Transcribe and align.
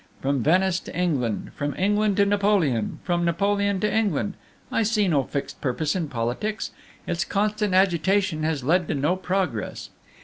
from 0.19 0.41
Venice 0.41 0.79
to 0.79 0.97
England, 0.97 1.51
from 1.55 1.75
England 1.77 2.17
to 2.17 2.25
Napoleon, 2.25 2.97
from 3.03 3.23
Napoleon 3.23 3.79
to 3.81 3.93
England, 3.93 4.33
I 4.71 4.81
see 4.81 5.07
no 5.07 5.21
fixed 5.21 5.61
purpose 5.61 5.95
in 5.95 6.07
politics; 6.09 6.71
its 7.05 7.23
constant 7.23 7.75
agitation 7.75 8.41
has 8.41 8.63
led 8.63 8.87
to 8.87 8.95
no 8.95 9.15
progress. 9.15 9.91